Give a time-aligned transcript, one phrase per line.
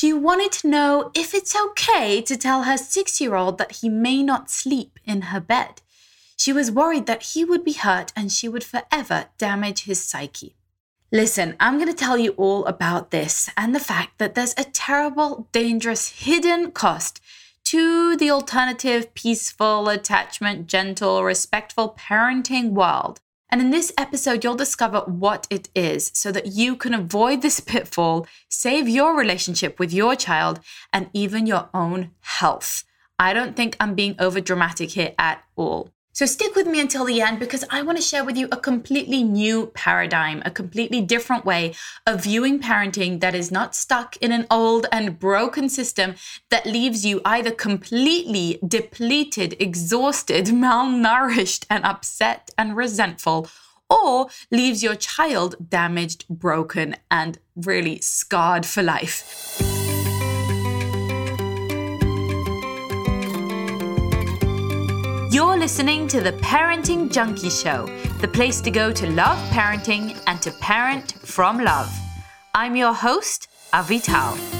[0.00, 3.90] She wanted to know if it's okay to tell her six year old that he
[3.90, 5.82] may not sleep in her bed.
[6.38, 10.56] She was worried that he would be hurt and she would forever damage his psyche.
[11.12, 14.64] Listen, I'm going to tell you all about this and the fact that there's a
[14.64, 17.20] terrible, dangerous, hidden cost
[17.64, 23.20] to the alternative, peaceful, attachment, gentle, respectful parenting world.
[23.50, 27.58] And in this episode, you'll discover what it is so that you can avoid this
[27.58, 30.60] pitfall, save your relationship with your child,
[30.92, 32.84] and even your own health.
[33.18, 35.90] I don't think I'm being over dramatic here at all.
[36.20, 38.58] So stick with me until the end because I want to share with you a
[38.58, 41.72] completely new paradigm, a completely different way
[42.06, 46.16] of viewing parenting that is not stuck in an old and broken system
[46.50, 53.48] that leaves you either completely depleted, exhausted, malnourished, and upset and resentful,
[53.88, 59.69] or leaves your child damaged, broken, and really scarred for life.
[65.32, 67.86] You're listening to the Parenting Junkie Show,
[68.20, 71.88] the place to go to love parenting and to parent from love.
[72.52, 74.59] I'm your host, Avital.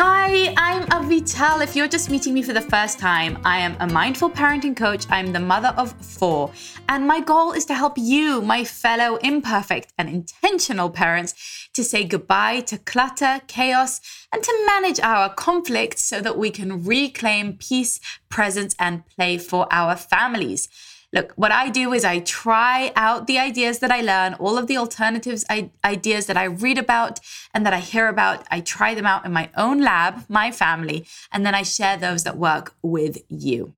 [0.00, 1.60] Hi, I'm Avital.
[1.60, 5.04] If you're just meeting me for the first time, I am a mindful parenting coach.
[5.10, 6.52] I'm the mother of four,
[6.88, 11.34] and my goal is to help you, my fellow imperfect and intentional parents,
[11.74, 14.00] to say goodbye to clutter, chaos,
[14.32, 19.66] and to manage our conflicts so that we can reclaim peace, presence, and play for
[19.72, 20.68] our families.
[21.10, 24.66] Look, what I do is I try out the ideas that I learn, all of
[24.66, 27.18] the alternatives I, ideas that I read about
[27.54, 28.46] and that I hear about.
[28.50, 32.24] I try them out in my own lab, my family, and then I share those
[32.24, 33.74] that work with you.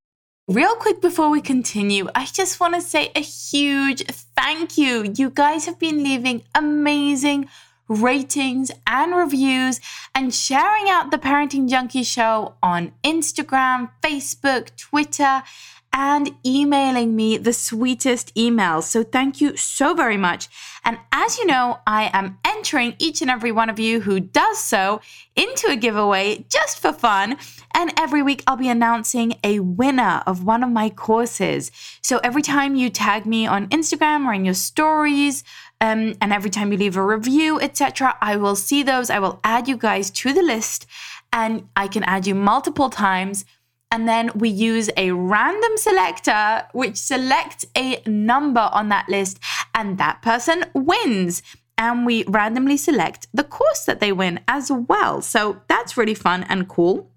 [0.48, 4.04] Real quick before we continue, I just want to say a huge
[4.36, 5.12] thank you.
[5.16, 7.48] You guys have been leaving amazing
[7.86, 9.80] ratings and reviews
[10.12, 15.44] and sharing out the Parenting Junkie Show on Instagram, Facebook, Twitter,
[15.92, 18.84] and emailing me the sweetest emails.
[18.84, 20.48] So thank you so very much.
[20.84, 24.58] And as you know, I am entering each and every one of you who does
[24.58, 25.00] so
[25.34, 27.36] into a giveaway just for fun.
[27.74, 31.70] And every week I'll be announcing a winner of one of my courses.
[32.02, 35.42] So every time you tag me on Instagram or in your stories,
[35.80, 39.08] um, and every time you leave a review, etc., I will see those.
[39.08, 40.86] I will add you guys to the list,
[41.32, 43.46] and I can add you multiple times
[43.90, 49.38] and then we use a random selector which selects a number on that list,
[49.74, 51.42] and that person wins.
[51.76, 55.22] And we randomly select the course that they win as well.
[55.22, 57.10] So that's really fun and cool.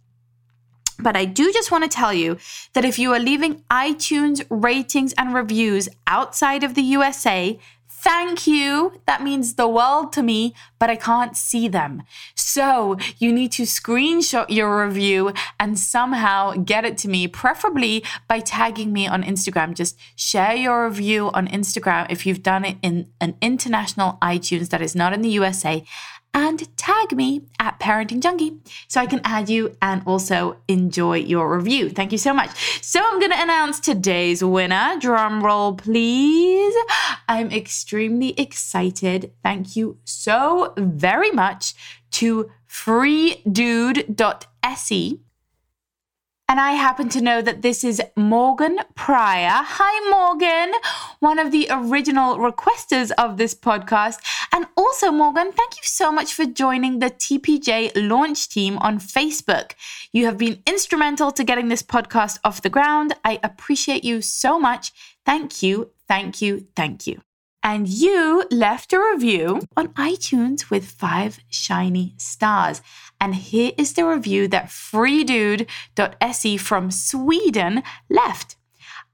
[1.00, 2.38] But I do just want to tell you
[2.72, 7.60] that if you are leaving iTunes ratings and reviews outside of the USA,
[8.04, 9.00] Thank you.
[9.06, 12.04] That means the world to me, but I can't see them.
[12.36, 18.42] So you need to screenshot your review and somehow get it to me, preferably by
[18.42, 19.74] tagging me on Instagram.
[19.74, 24.82] Just share your review on Instagram if you've done it in an international iTunes that
[24.82, 25.86] is not in the USA
[26.34, 28.58] and tag me at Parenting Junkie
[28.88, 31.90] so I can add you and also enjoy your review.
[31.90, 32.82] Thank you so much.
[32.84, 34.96] So I'm going to announce today's winner.
[35.00, 36.76] Drum roll, please.
[37.28, 39.32] I'm extremely excited.
[39.44, 41.74] Thank you so very much
[42.12, 44.14] to freedude.se
[46.50, 49.64] and I happen to know that this is Morgan Pryor.
[49.64, 50.74] Hi, Morgan,
[51.20, 54.18] one of the original requesters of this podcast.
[54.52, 59.72] And also, Morgan, thank you so much for joining the TPJ launch team on Facebook.
[60.12, 63.16] You have been instrumental to getting this podcast off the ground.
[63.24, 64.92] I appreciate you so much.
[65.26, 67.22] Thank you, thank you, thank you
[67.64, 72.82] and you left a review on iTunes with five shiny stars.
[73.22, 78.58] And here is the review that freedude.se from Sweden left.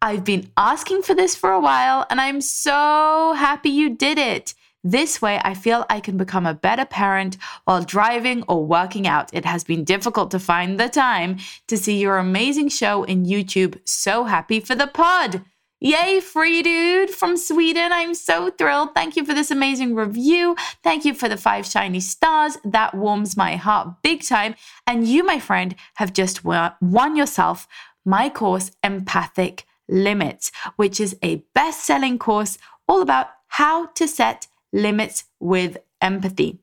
[0.02, 4.56] I've been asking for this for a while, and I'm so happy you did it.
[4.84, 9.30] This way, I feel I can become a better parent while driving or working out.
[9.34, 11.38] It has been difficult to find the time
[11.68, 13.78] to see your amazing show in YouTube.
[13.86, 15.44] So happy for the pod!
[15.82, 17.94] Yay, free dude from Sweden.
[17.94, 18.94] I'm so thrilled.
[18.94, 20.58] Thank you for this amazing review.
[20.84, 22.58] Thank you for the five shiny stars.
[22.66, 24.56] That warms my heart big time.
[24.86, 27.66] And you, my friend, have just won yourself
[28.06, 34.48] my course, Empathic Limits, which is a best selling course all about how to set
[34.74, 36.60] limits with empathy.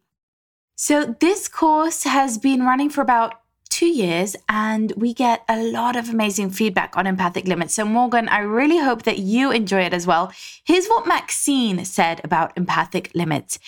[0.76, 5.96] So, this course has been running for about two years and we get a lot
[5.96, 7.74] of amazing feedback on empathic limits.
[7.74, 10.32] So, Morgan, I really hope that you enjoy it as well.
[10.64, 13.58] Here's what Maxine said about empathic limits.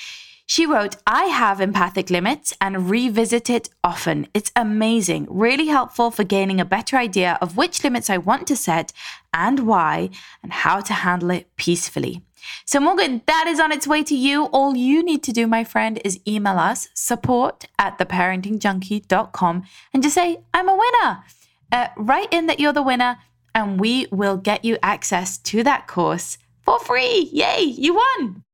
[0.47, 4.29] She wrote, I have empathic limits and revisit it often.
[4.33, 8.57] It's amazing, really helpful for gaining a better idea of which limits I want to
[8.57, 8.95] set
[9.35, 10.09] and why,
[10.43, 12.23] and how to handle it peacefully.
[12.65, 14.45] So, Morgan, that is on its way to you.
[14.47, 19.63] All you need to do, my friend, is email us support at theparentingjunkie.com
[19.93, 21.25] and just say, I'm a winner.
[21.71, 23.19] Uh, write in that you're the winner,
[23.55, 27.29] and we will get you access to that course for free.
[27.33, 28.45] Yay, you won.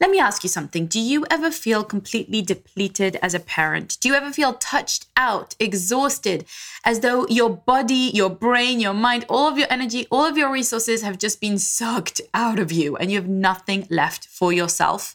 [0.00, 0.86] Let me ask you something.
[0.86, 3.96] Do you ever feel completely depleted as a parent?
[4.00, 6.46] Do you ever feel touched out, exhausted,
[6.84, 10.50] as though your body, your brain, your mind, all of your energy, all of your
[10.50, 15.14] resources have just been sucked out of you and you have nothing left for yourself?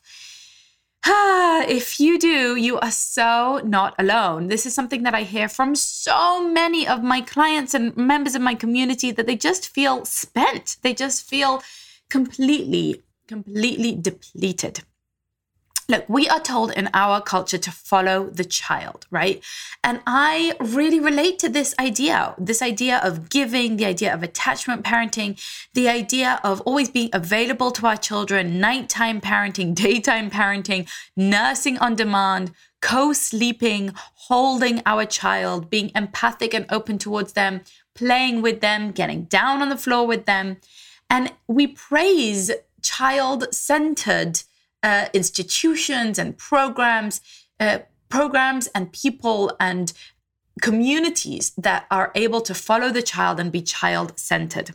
[1.06, 4.48] Ah, if you do, you are so not alone.
[4.48, 8.42] This is something that I hear from so many of my clients and members of
[8.42, 10.78] my community that they just feel spent.
[10.84, 11.64] They just feel
[12.10, 14.82] completely completely depleted.
[15.88, 19.44] Look, we are told in our culture to follow the child, right?
[19.84, 24.84] And I really relate to this idea this idea of giving, the idea of attachment
[24.84, 25.32] parenting,
[25.74, 31.96] the idea of always being available to our children, nighttime parenting, daytime parenting, nursing on
[31.96, 33.92] demand, co sleeping,
[34.30, 37.62] holding our child, being empathic and open towards them,
[37.96, 40.58] playing with them, getting down on the floor with them.
[41.10, 44.44] And we praise child centered
[44.84, 47.22] uh, institutions and programs,
[47.60, 47.80] uh,
[48.10, 49.94] programs and people and
[50.62, 54.72] communities that are able to follow the child and be child centered.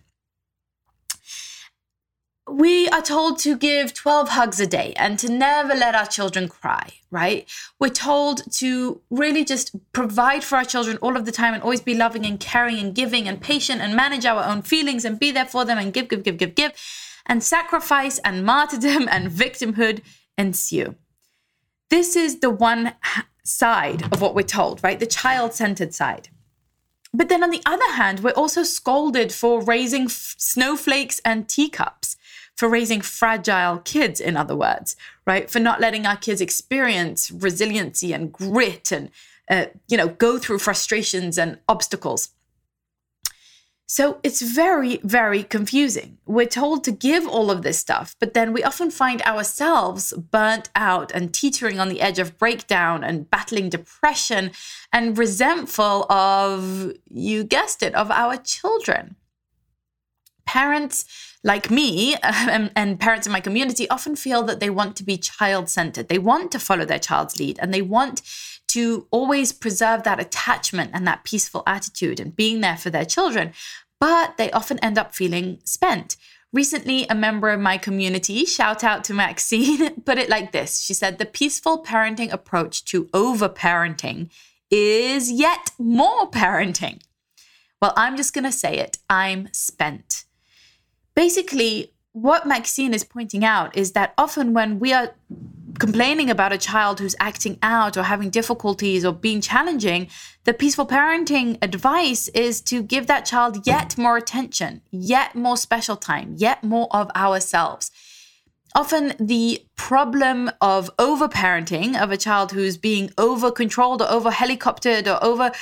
[2.47, 6.47] We are told to give 12 hugs a day and to never let our children
[6.47, 7.49] cry, right?
[7.81, 11.81] We're told to really just provide for our children all of the time and always
[11.81, 15.31] be loving and caring and giving and patient and manage our own feelings and be
[15.31, 16.73] there for them and give, give, give, give, give
[17.27, 20.03] and sacrifice and martyrdom and victimhood
[20.37, 20.95] ensue.
[21.91, 22.95] This is the one
[23.45, 24.99] side of what we're told, right?
[24.99, 26.29] The child centered side.
[27.13, 32.17] But then on the other hand, we're also scolded for raising f- snowflakes and teacups,
[32.57, 35.49] for raising fragile kids, in other words, right?
[35.49, 39.11] For not letting our kids experience resiliency and grit and,
[39.49, 42.31] uh, you know, go through frustrations and obstacles.
[43.87, 46.17] So it's very, very confusing.
[46.25, 50.71] We're told to give all of this stuff, but then we often find ourselves burnt
[50.75, 54.53] out and teetering on the edge of breakdown and battling depression
[54.91, 59.17] and resentful of, you guessed it, of our children.
[60.47, 61.05] Parents
[61.43, 65.19] like me and, and, parents in my community often feel that they want to be
[65.19, 66.09] child centered.
[66.09, 68.23] They want to follow their child's lead and they want
[68.69, 73.53] to always preserve that attachment and that peaceful attitude and being there for their children,
[74.01, 76.17] but they often end up feeling spent.
[76.53, 80.95] Recently, a member of my community, shout out to Maxine, put it like this She
[80.95, 84.31] said, The peaceful parenting approach to overparenting
[84.71, 87.03] is yet more parenting.
[87.83, 90.25] Well, I'm just going to say it I'm spent.
[91.15, 95.15] Basically, what Maxine is pointing out is that often when we are
[95.79, 100.09] complaining about a child who's acting out or having difficulties or being challenging,
[100.45, 105.97] the peaceful parenting advice is to give that child yet more attention, yet more special
[105.97, 107.91] time, yet more of ourselves.
[108.77, 115.07] Often, the problem of overparenting of a child who's being over controlled or over helicoptered
[115.07, 115.53] or over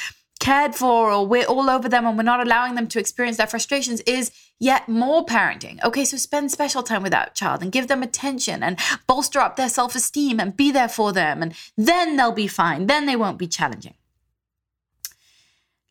[0.42, 3.46] cared for or we're all over them and we're not allowing them to experience their
[3.46, 5.82] frustrations is yet more parenting.
[5.84, 9.54] Okay, so spend special time with that child and give them attention and bolster up
[9.54, 11.42] their self esteem and be there for them.
[11.42, 12.88] And then they'll be fine.
[12.88, 13.94] Then they won't be challenging.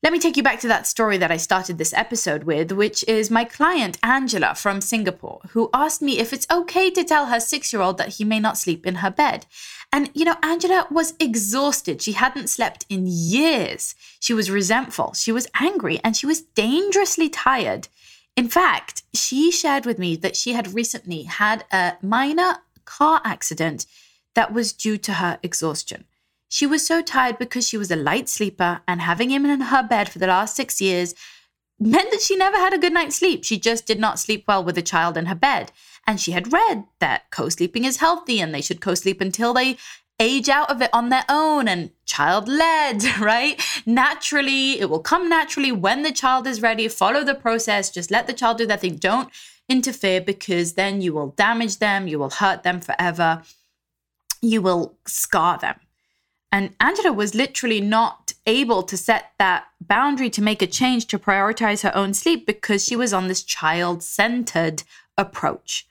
[0.03, 3.05] Let me take you back to that story that I started this episode with, which
[3.08, 7.39] is my client Angela from Singapore, who asked me if it's okay to tell her
[7.39, 9.46] six year old that he may not sleep in her bed.
[9.93, 12.01] And, you know, Angela was exhausted.
[12.01, 13.93] She hadn't slept in years.
[14.19, 17.89] She was resentful, she was angry, and she was dangerously tired.
[18.38, 23.86] In fact, she shared with me that she had recently had a minor car accident
[24.33, 26.05] that was due to her exhaustion.
[26.48, 29.83] She was so tired because she was a light sleeper, and having him in her
[29.83, 31.13] bed for the last six years
[31.79, 33.43] meant that she never had a good night's sleep.
[33.43, 35.71] She just did not sleep well with a child in her bed.
[36.08, 39.53] And she had read that co sleeping is healthy and they should co sleep until
[39.53, 39.77] they
[40.20, 43.62] age out of it on their own and child led, right?
[43.86, 46.88] Naturally, it will come naturally when the child is ready.
[46.88, 47.89] Follow the process.
[47.89, 48.98] Just let the child do that thing.
[48.98, 49.29] Don't
[49.72, 53.41] interfere because then you will damage them, you will hurt them forever,
[54.41, 55.79] you will scar them.
[56.51, 61.17] And Angela was literally not able to set that boundary to make a change to
[61.17, 64.84] prioritize her own sleep because she was on this child centered
[65.17, 65.88] approach.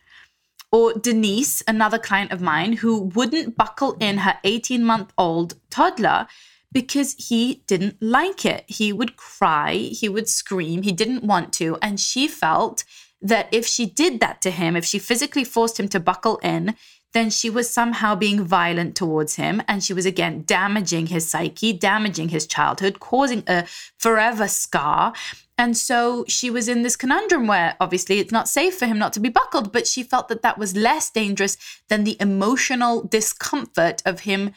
[0.72, 6.26] Or Denise, another client of mine, who wouldn't buckle in her 18 month old toddler
[6.72, 8.64] because he didn't like it.
[8.68, 11.76] He would cry, he would scream, he didn't want to.
[11.82, 12.84] And she felt
[13.20, 16.76] that if she did that to him, if she physically forced him to buckle in,
[17.12, 19.60] then she was somehow being violent towards him.
[19.66, 23.66] And she was again damaging his psyche, damaging his childhood, causing a
[23.98, 25.12] forever scar.
[25.60, 29.12] And so she was in this conundrum where obviously it's not safe for him not
[29.12, 31.58] to be buckled, but she felt that that was less dangerous
[31.90, 34.52] than the emotional discomfort of him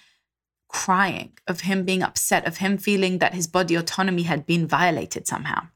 [0.70, 5.28] crying, of him being upset, of him feeling that his body autonomy had been violated
[5.28, 5.68] somehow.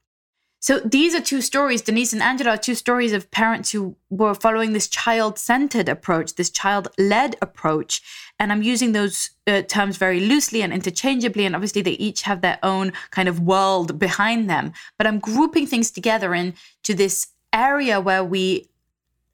[0.67, 1.81] So these are two stories.
[1.81, 6.35] Denise and Angela are two stories of parents who were following this child centered approach,
[6.35, 8.01] this child led approach.
[8.37, 11.45] And I'm using those uh, terms very loosely and interchangeably.
[11.45, 14.73] And obviously, they each have their own kind of world behind them.
[14.97, 18.67] But I'm grouping things together into this area where we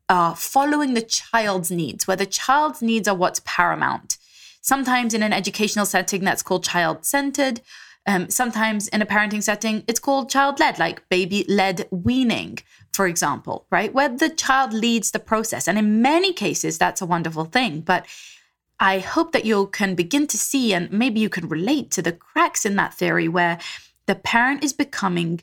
[0.09, 4.19] are following the child's needs, where the child's needs are what's paramount.
[4.61, 7.61] Sometimes in an educational setting, that's called child centered.
[8.05, 12.59] Um, sometimes in a parenting setting, it's called child led, like baby led weaning,
[12.91, 13.93] for example, right?
[13.93, 15.67] Where the child leads the process.
[15.67, 17.79] And in many cases, that's a wonderful thing.
[17.81, 18.05] But
[18.79, 22.11] I hope that you can begin to see, and maybe you can relate to the
[22.11, 23.57] cracks in that theory where
[24.05, 25.41] the parent is becoming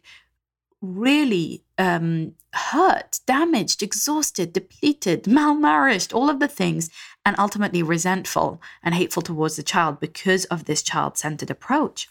[0.82, 6.90] really um, hurt, damaged, exhausted, depleted, malnourished, all of the things,
[7.24, 12.08] and ultimately resentful and hateful towards the child because of this child centered approach.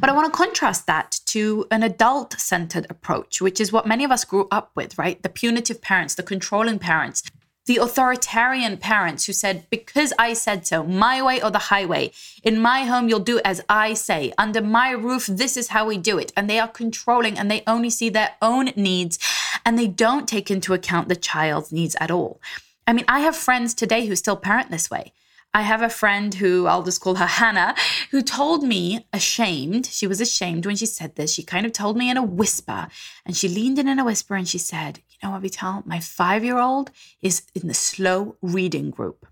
[0.00, 4.04] But I want to contrast that to an adult centered approach, which is what many
[4.04, 5.22] of us grew up with, right?
[5.22, 7.22] The punitive parents, the controlling parents,
[7.66, 12.10] the authoritarian parents who said, Because I said so, my way or the highway.
[12.42, 14.32] In my home, you'll do as I say.
[14.38, 16.32] Under my roof, this is how we do it.
[16.36, 19.18] And they are controlling and they only see their own needs
[19.64, 22.40] and they don't take into account the child's needs at all.
[22.86, 25.12] I mean, I have friends today who still parent this way.
[25.52, 27.74] I have a friend who I'll just call her Hannah,
[28.12, 31.32] who told me, ashamed, she was ashamed when she said this.
[31.32, 32.86] She kind of told me in a whisper,
[33.26, 35.84] and she leaned in in a whisper and she said, You know what, Avital?
[35.84, 39.26] My five year old is in the slow reading group.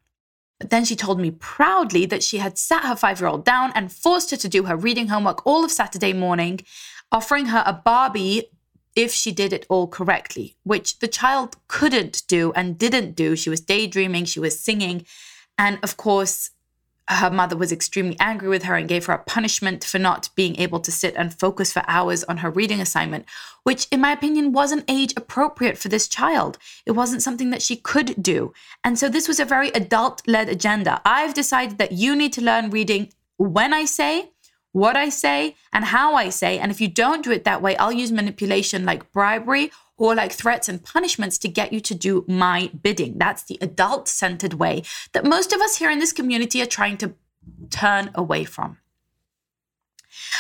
[0.59, 3.71] But then she told me proudly that she had sat her five year old down
[3.77, 6.61] and forced her to do her reading homework all of Saturday morning,
[7.13, 8.51] offering her a Barbie
[8.97, 13.37] if she did it all correctly, which the child couldn't do and didn't do.
[13.37, 15.07] She was daydreaming, she was singing.
[15.59, 16.51] And of course,
[17.09, 20.57] her mother was extremely angry with her and gave her a punishment for not being
[20.57, 23.25] able to sit and focus for hours on her reading assignment,
[23.63, 26.59] which, in my opinion, wasn't age appropriate for this child.
[26.85, 28.53] It wasn't something that she could do.
[28.85, 31.01] And so this was a very adult led agenda.
[31.05, 34.31] I've decided that you need to learn reading when I say,
[34.73, 36.59] what I say, and how I say.
[36.59, 40.33] And if you don't do it that way, I'll use manipulation like bribery or like
[40.33, 43.19] threats and punishments to get you to do my bidding.
[43.19, 46.97] That's the adult centered way that most of us here in this community are trying
[46.99, 47.15] to
[47.71, 48.79] turn away from.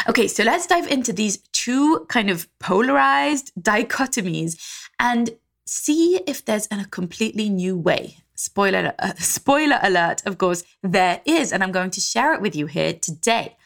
[0.09, 4.57] Okay, so let's dive into these two kind of polarized dichotomies
[4.99, 5.31] and
[5.67, 8.19] see if there's a completely new way.
[8.35, 12.55] Spoiler, uh, spoiler alert, of course, there is, and I'm going to share it with
[12.55, 13.57] you here today.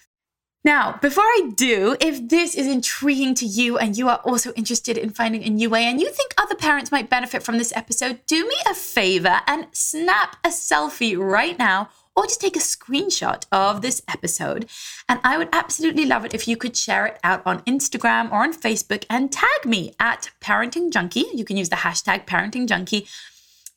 [0.65, 4.97] Now, before I do, if this is intriguing to you and you are also interested
[4.97, 8.21] in finding a new way and you think other parents might benefit from this episode,
[8.27, 13.45] do me a favor and snap a selfie right now or just take a screenshot
[13.51, 14.69] of this episode.
[15.09, 18.43] And I would absolutely love it if you could share it out on Instagram or
[18.45, 21.27] on Facebook and tag me at Parenting Junkie.
[21.35, 23.09] You can use the hashtag Parenting Junkie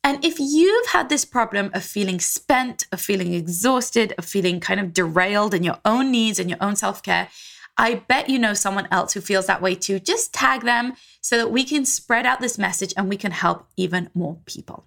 [0.06, 4.78] and if you've had this problem of feeling spent, of feeling exhausted, of feeling kind
[4.78, 7.28] of derailed in your own needs and your own self care,
[7.76, 9.98] I bet you know someone else who feels that way too.
[9.98, 13.66] Just tag them so that we can spread out this message and we can help
[13.76, 14.84] even more people.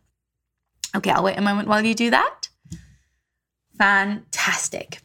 [0.96, 2.48] Okay, I'll wait a moment while you do that.
[3.78, 5.02] Fantastic.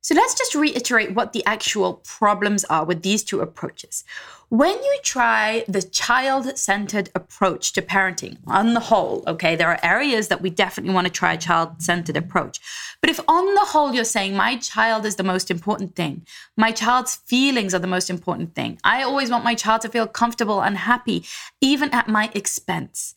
[0.00, 4.02] So let's just reiterate what the actual problems are with these two approaches.
[4.48, 9.80] When you try the child centered approach to parenting, on the whole, okay, there are
[9.82, 12.60] areas that we definitely want to try a child centered approach.
[13.00, 16.24] But if on the whole you're saying my child is the most important thing,
[16.56, 20.06] my child's feelings are the most important thing, I always want my child to feel
[20.06, 21.24] comfortable and happy,
[21.60, 23.16] even at my expense.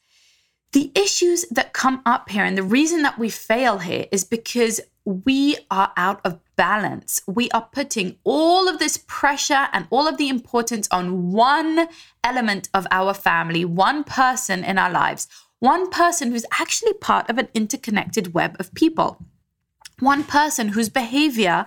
[0.71, 4.81] The issues that come up here and the reason that we fail here is because
[5.09, 7.21] we are out of balance.
[7.27, 11.87] We are putting all of this pressure and all of the importance on one
[12.23, 17.39] element of our family, one person in our lives, one person who's actually part of
[17.39, 19.25] an interconnected web of people,
[19.99, 21.65] one person whose behavior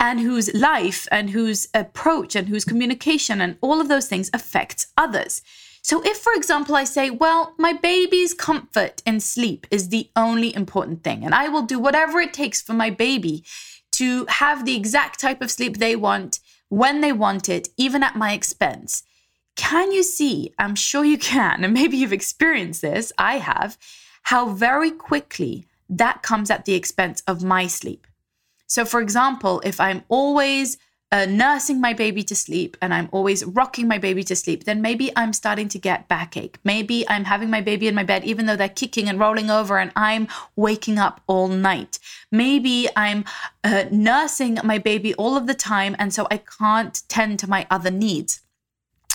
[0.00, 4.86] and whose life and whose approach and whose communication and all of those things affects
[4.96, 5.42] others.
[5.84, 10.54] So, if, for example, I say, well, my baby's comfort and sleep is the only
[10.54, 13.44] important thing, and I will do whatever it takes for my baby
[13.92, 18.16] to have the exact type of sleep they want when they want it, even at
[18.16, 19.02] my expense.
[19.56, 20.54] Can you see?
[20.58, 23.76] I'm sure you can, and maybe you've experienced this, I have,
[24.22, 28.06] how very quickly that comes at the expense of my sleep.
[28.66, 30.78] So, for example, if I'm always
[31.12, 34.80] uh, nursing my baby to sleep and I'm always rocking my baby to sleep, then
[34.80, 36.58] maybe I'm starting to get backache.
[36.64, 39.78] Maybe I'm having my baby in my bed, even though they're kicking and rolling over,
[39.78, 40.26] and I'm
[40.56, 41.98] waking up all night.
[42.30, 43.24] Maybe I'm
[43.62, 47.66] uh, nursing my baby all of the time, and so I can't tend to my
[47.70, 48.40] other needs.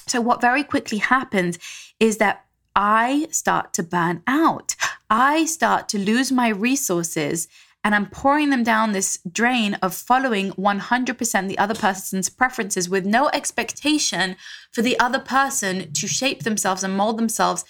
[0.06, 1.58] So, what very quickly happens
[2.00, 4.76] is that I start to burn out.
[5.10, 7.48] I start to lose my resources
[7.88, 13.06] and I'm pouring them down this drain of following 100% the other person's preferences with
[13.06, 14.36] no expectation
[14.74, 17.64] for the other person to shape themselves and mold themselves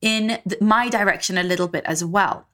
[0.00, 2.48] in my direction a little bit as well.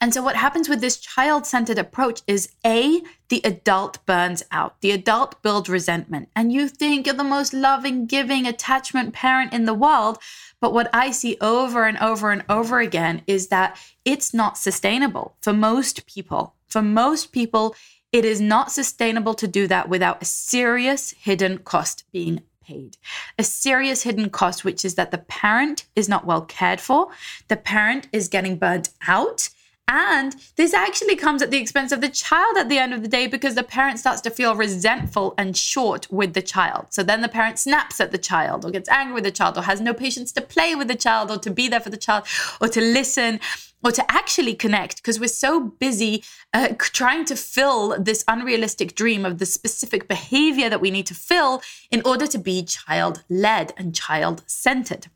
[0.00, 4.80] And so, what happens with this child centered approach is A, the adult burns out.
[4.80, 6.28] The adult builds resentment.
[6.34, 10.18] And you think you're the most loving, giving, attachment parent in the world.
[10.60, 15.36] But what I see over and over and over again is that it's not sustainable
[15.40, 16.54] for most people.
[16.68, 17.74] For most people,
[18.12, 22.96] it is not sustainable to do that without a serious hidden cost being paid.
[23.38, 27.08] A serious hidden cost, which is that the parent is not well cared for,
[27.48, 29.48] the parent is getting burnt out,
[29.88, 33.08] and this actually comes at the expense of the child at the end of the
[33.08, 36.86] day because the parent starts to feel resentful and short with the child.
[36.90, 39.62] So then the parent snaps at the child or gets angry with the child or
[39.62, 42.24] has no patience to play with the child or to be there for the child
[42.60, 43.40] or to listen
[43.84, 46.22] or to actually connect because we're so busy
[46.54, 51.14] uh, trying to fill this unrealistic dream of the specific behavior that we need to
[51.14, 51.60] fill
[51.90, 55.08] in order to be child led and child centered.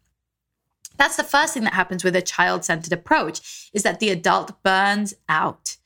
[0.97, 4.62] That's the first thing that happens with a child centered approach is that the adult
[4.62, 5.76] burns out.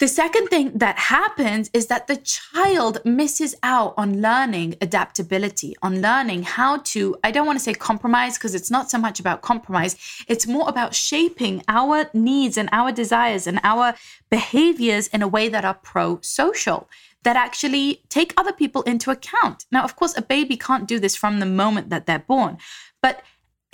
[0.00, 6.02] The second thing that happens is that the child misses out on learning adaptability, on
[6.02, 9.42] learning how to, I don't want to say compromise because it's not so much about
[9.42, 9.96] compromise,
[10.26, 13.94] it's more about shaping our needs and our desires and our
[14.30, 16.88] behaviors in a way that are pro social,
[17.22, 19.64] that actually take other people into account.
[19.70, 22.58] Now, of course, a baby can't do this from the moment that they're born,
[23.00, 23.22] but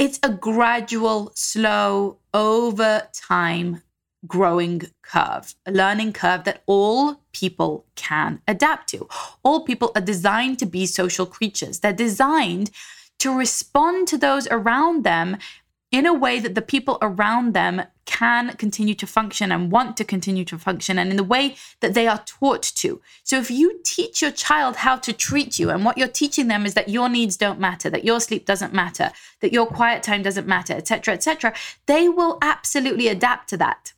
[0.00, 3.82] it's a gradual, slow, over time
[4.26, 9.06] growing curve, a learning curve that all people can adapt to.
[9.42, 11.80] All people are designed to be social creatures.
[11.80, 12.70] They're designed
[13.18, 15.36] to respond to those around them
[15.92, 20.04] in a way that the people around them can continue to function and want to
[20.04, 23.00] continue to function and in the way that they are taught to.
[23.24, 26.66] So if you teach your child how to treat you and what you're teaching them
[26.66, 30.22] is that your needs don't matter, that your sleep doesn't matter, that your quiet time
[30.22, 31.54] doesn't matter, etc., etc.,
[31.86, 33.92] they will absolutely adapt to that.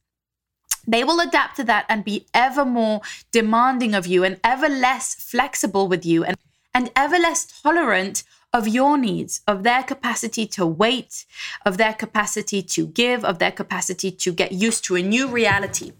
[0.86, 5.14] They will adapt to that and be ever more demanding of you and ever less
[5.14, 6.36] flexible with you and,
[6.74, 11.24] and ever less tolerant of your needs, of their capacity to wait,
[11.64, 15.92] of their capacity to give, of their capacity to get used to a new reality.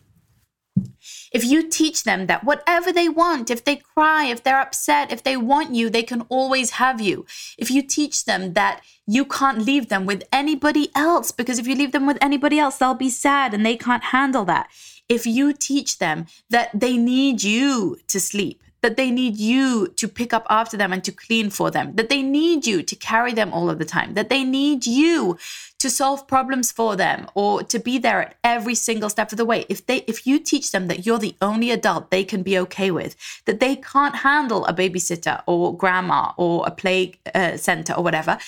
[1.33, 5.23] If you teach them that whatever they want, if they cry, if they're upset, if
[5.23, 7.27] they want you, they can always have you.
[7.57, 11.75] If you teach them that you can't leave them with anybody else, because if you
[11.75, 14.69] leave them with anybody else, they'll be sad and they can't handle that.
[15.09, 20.09] If you teach them that they need you to sleep, that they need you to
[20.09, 23.33] pick up after them and to clean for them, that they need you to carry
[23.33, 25.39] them all of the time, that they need you
[25.79, 29.45] to solve problems for them or to be there at every single step of the
[29.45, 29.65] way.
[29.69, 32.91] If they if you teach them that you're the only adult they can be okay
[32.91, 33.17] with,
[33.47, 38.39] that they can't handle a babysitter or grandma or a play uh, center or whatever,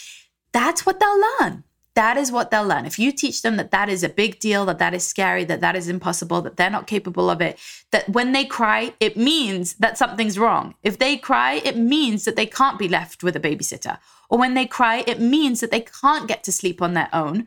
[0.53, 2.87] that's what they'll learn that is what they'll learn.
[2.87, 5.61] If you teach them that that is a big deal, that that is scary, that
[5.61, 7.59] that is impossible, that they're not capable of it,
[7.93, 10.75] that when they cry, it means that something's wrong.
[10.83, 13.99] If they cry, it means that they can't be left with a babysitter.
[14.29, 17.47] Or when they cry, it means that they can't get to sleep on their own.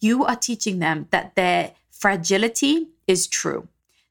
[0.00, 3.68] You are teaching them that their fragility is true,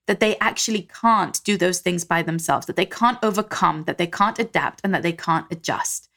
[0.07, 4.07] that they actually can't do those things by themselves, that they can't overcome, that they
[4.07, 6.09] can't adapt, and that they can't adjust.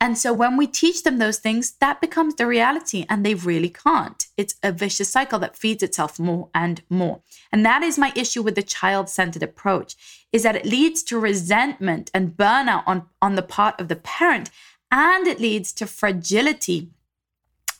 [0.00, 3.68] And so when we teach them those things, that becomes the reality and they really
[3.68, 4.26] can't.
[4.38, 7.20] It's a vicious cycle that feeds itself more and more.
[7.52, 9.96] And that is my issue with the child-centered approach
[10.32, 14.48] is that it leads to resentment and burnout on, on the part of the parent
[14.90, 16.88] and it leads to fragility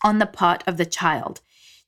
[0.05, 1.41] on the part of the child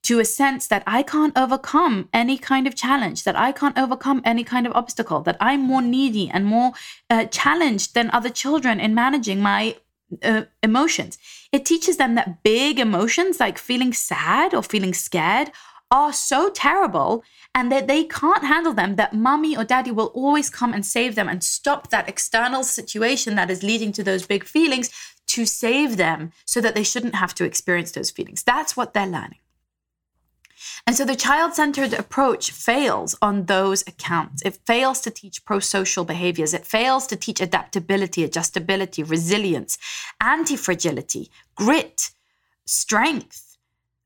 [0.02, 4.20] to a sense that I can't overcome any kind of challenge, that I can't overcome
[4.24, 6.72] any kind of obstacle, that I'm more needy and more
[7.08, 9.76] uh, challenged than other children in managing my
[10.22, 11.18] uh, emotions.
[11.52, 15.50] It teaches them that big emotions like feeling sad or feeling scared
[15.90, 17.22] are so terrible
[17.54, 21.14] and that they can't handle them, that mommy or daddy will always come and save
[21.14, 24.90] them and stop that external situation that is leading to those big feelings
[25.26, 28.42] to save them so that they shouldn't have to experience those feelings.
[28.42, 29.41] That's what they're learning.
[30.86, 34.42] And so the child centered approach fails on those accounts.
[34.42, 36.54] It fails to teach pro social behaviors.
[36.54, 39.78] It fails to teach adaptability, adjustability, resilience,
[40.20, 42.10] anti fragility, grit,
[42.64, 43.56] strength.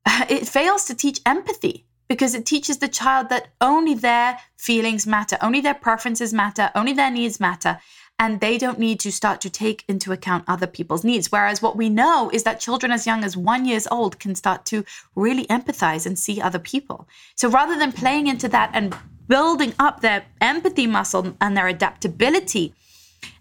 [0.30, 5.36] It fails to teach empathy because it teaches the child that only their feelings matter,
[5.40, 7.80] only their preferences matter, only their needs matter,
[8.18, 11.30] and they don't need to start to take into account other people's needs.
[11.30, 14.64] Whereas what we know is that children as young as one years old can start
[14.66, 17.06] to really empathize and see other people.
[17.34, 18.96] So rather than playing into that and
[19.28, 22.74] building up their empathy muscle and their adaptability,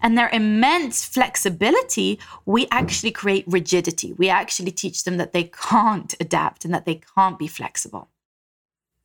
[0.01, 4.13] and their immense flexibility, we actually create rigidity.
[4.13, 8.09] We actually teach them that they can't adapt and that they can't be flexible.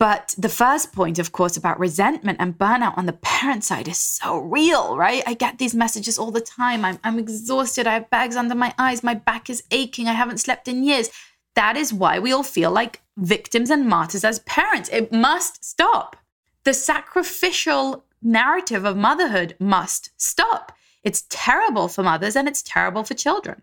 [0.00, 3.98] But the first point, of course, about resentment and burnout on the parent side is
[3.98, 5.22] so real, right?
[5.26, 6.86] I get these messages all the time.
[6.86, 7.86] I'm, I'm exhausted.
[7.86, 9.02] I have bags under my eyes.
[9.02, 10.08] My back is aching.
[10.08, 11.10] I haven't slept in years.
[11.54, 14.88] That is why we all feel like victims and martyrs as parents.
[14.90, 16.16] It must stop.
[16.64, 20.72] The sacrificial narrative of motherhood must stop.
[21.04, 23.60] It's terrible for mothers and it's terrible for children.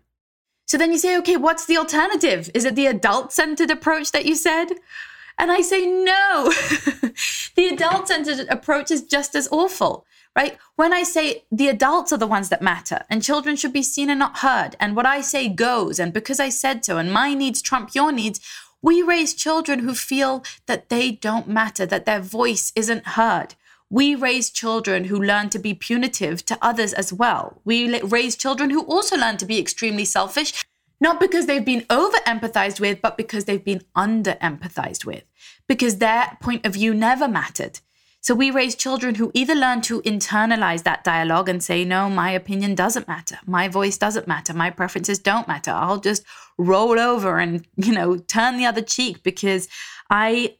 [0.66, 2.48] So then you say, okay, what's the alternative?
[2.54, 4.68] Is it the adult centered approach that you said?
[5.38, 6.52] And I say, no,
[7.54, 10.58] the adult centered approach is just as awful, right?
[10.74, 14.10] When I say the adults are the ones that matter and children should be seen
[14.10, 17.34] and not heard, and what I say goes, and because I said so, and my
[17.34, 18.40] needs trump your needs,
[18.82, 23.54] we raise children who feel that they don't matter, that their voice isn't heard.
[23.90, 27.60] We raise children who learn to be punitive to others as well.
[27.64, 30.64] We raise children who also learn to be extremely selfish
[31.00, 35.24] not because they've been over empathized with, but because they've been under empathized with,
[35.66, 37.80] because their point of view never mattered.
[38.20, 42.30] So we raise children who either learn to internalize that dialogue and say, no, my
[42.32, 43.38] opinion doesn't matter.
[43.46, 44.52] My voice doesn't matter.
[44.52, 45.70] My preferences don't matter.
[45.70, 46.24] I'll just
[46.58, 49.68] roll over and, you know, turn the other cheek because
[50.10, 50.56] I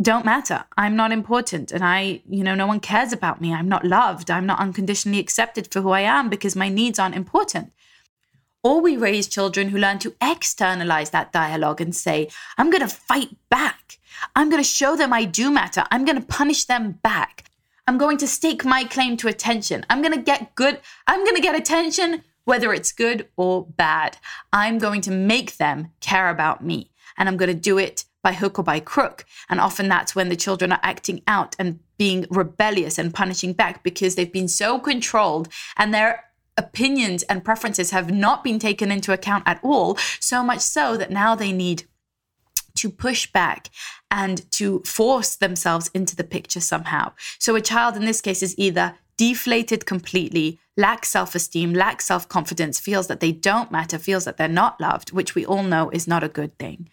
[0.00, 0.64] don't matter.
[0.76, 1.70] I'm not important.
[1.70, 3.52] And I, you know, no one cares about me.
[3.52, 4.30] I'm not loved.
[4.30, 7.72] I'm not unconditionally accepted for who I am because my needs aren't important.
[8.64, 12.94] Or we raise children who learn to externalize that dialogue and say, I'm going to
[12.94, 13.98] fight back.
[14.36, 15.84] I'm going to show them I do matter.
[15.90, 17.50] I'm going to punish them back.
[17.88, 19.84] I'm going to stake my claim to attention.
[19.90, 20.80] I'm going to get good.
[21.08, 24.18] I'm going to get attention, whether it's good or bad.
[24.52, 26.92] I'm going to make them care about me.
[27.18, 29.24] And I'm going to do it by hook or by crook.
[29.48, 33.82] And often that's when the children are acting out and being rebellious and punishing back
[33.82, 36.24] because they've been so controlled and they're
[36.56, 41.10] opinions and preferences have not been taken into account at all, so much so that
[41.10, 41.84] now they need
[42.74, 43.68] to push back
[44.10, 47.12] and to force themselves into the picture somehow.
[47.38, 52.28] So a child in this case is either deflated completely, lacks self esteem, lacks self
[52.28, 55.90] confidence, feels that they don't matter, feels that they're not loved, which we all know
[55.90, 56.88] is not a good thing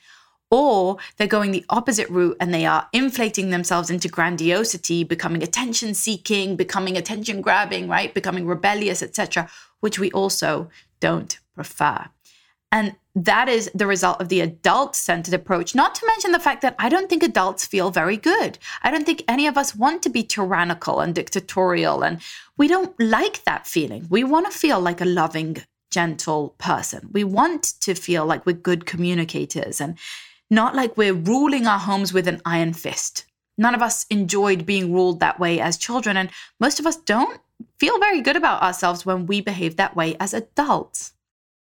[0.52, 5.94] or they're going the opposite route and they are inflating themselves into grandiosity becoming attention
[5.94, 12.06] seeking becoming attention grabbing right becoming rebellious etc which we also don't prefer
[12.72, 16.62] and that is the result of the adult centered approach, not to mention the fact
[16.62, 18.60] that I don't think adults feel very good.
[18.84, 22.22] I don't think any of us want to be tyrannical and dictatorial, and
[22.58, 24.08] we don't like that feeling.
[24.10, 25.58] We want to feel like a loving,
[25.90, 27.10] gentle person.
[27.12, 29.98] We want to feel like we're good communicators and
[30.50, 33.26] not like we're ruling our homes with an iron fist.
[33.58, 37.40] None of us enjoyed being ruled that way as children, and most of us don't
[37.78, 41.14] feel very good about ourselves when we behave that way as adults.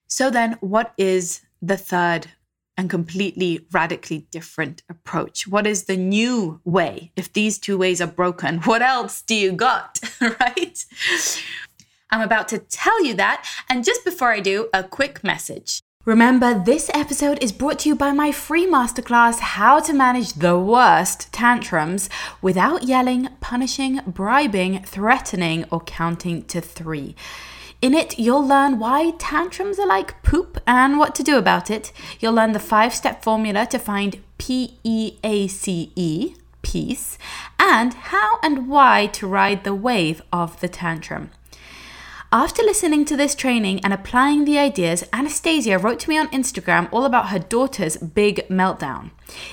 [0.08, 2.28] So, then, what is the third
[2.76, 5.48] and completely radically different approach?
[5.48, 7.12] What is the new way?
[7.16, 10.86] If these two ways are broken, what else do you got, right?
[12.10, 13.48] I'm about to tell you that.
[13.70, 15.82] And just before I do, a quick message.
[16.06, 20.60] Remember, this episode is brought to you by my free masterclass, How to Manage the
[20.60, 22.10] Worst Tantrums
[22.42, 27.16] Without Yelling, Punishing, Bribing, Threatening, or Counting to Three.
[27.82, 31.94] In it, you'll learn why tantrums are like poop and what to do about it.
[32.20, 37.18] You'll learn the five step formula to find P E A C E, peace,
[37.58, 41.32] and how and why to ride the wave of the tantrum.
[42.34, 46.90] After listening to this training and applying the ideas, Anastasia wrote to me on Instagram
[46.92, 49.12] all about her daughter's big meltdown.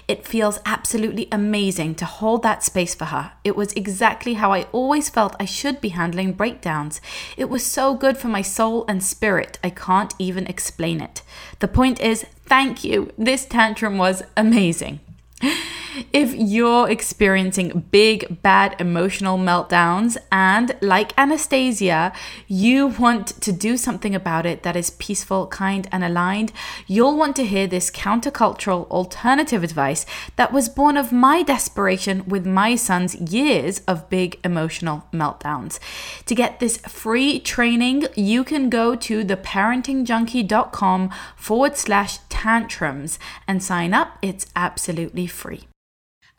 [0.09, 3.33] It feels absolutely amazing to hold that space for her.
[3.45, 7.03] It was exactly how I always felt I should be handling breakdowns.
[7.37, 11.21] It was so good for my soul and spirit, I can't even explain it.
[11.59, 13.13] The point is, thank you.
[13.19, 15.01] This tantrum was amazing.
[16.13, 22.13] If you're experiencing big, bad emotional meltdowns and, like Anastasia,
[22.47, 26.53] you want to do something about it that is peaceful, kind, and aligned,
[26.87, 32.47] you'll want to hear this countercultural alternative advice that was born of my desperation with
[32.47, 35.81] my son's years of big emotional meltdowns.
[36.27, 43.93] To get this free training, you can go to theparentingjunkie.com forward slash tantrums and sign
[43.93, 44.19] up.
[44.23, 45.67] It's absolutely free.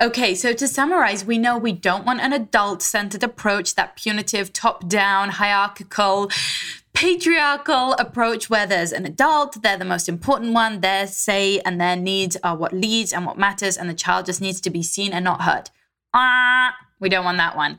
[0.01, 4.51] Okay, so to summarize, we know we don't want an adult centered approach, that punitive,
[4.51, 6.31] top down, hierarchical,
[6.93, 11.95] patriarchal approach where there's an adult, they're the most important one, their say and their
[11.95, 15.13] needs are what leads and what matters, and the child just needs to be seen
[15.13, 15.69] and not heard.
[16.15, 17.77] Ah, we don't want that one.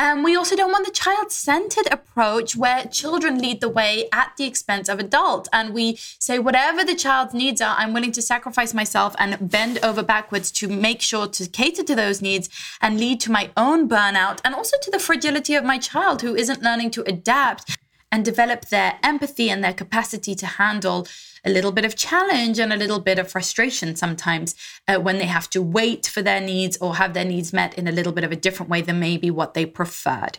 [0.00, 4.32] Um, we also don't want the child centered approach where children lead the way at
[4.38, 5.46] the expense of adults.
[5.52, 9.78] And we say, whatever the child's needs are, I'm willing to sacrifice myself and bend
[9.82, 12.48] over backwards to make sure to cater to those needs
[12.80, 16.34] and lead to my own burnout and also to the fragility of my child who
[16.34, 17.76] isn't learning to adapt
[18.10, 21.06] and develop their empathy and their capacity to handle
[21.44, 24.54] a little bit of challenge and a little bit of frustration sometimes
[24.88, 27.88] uh, when they have to wait for their needs or have their needs met in
[27.88, 30.38] a little bit of a different way than maybe what they preferred.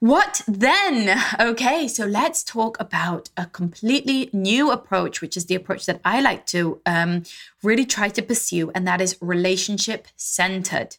[0.00, 1.20] What then?
[1.40, 6.20] Okay, so let's talk about a completely new approach, which is the approach that I
[6.20, 7.24] like to um,
[7.62, 10.96] really try to pursue, and that is relationship centered.